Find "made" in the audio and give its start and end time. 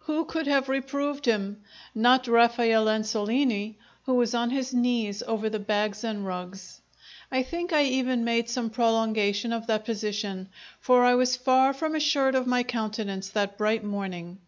8.22-8.50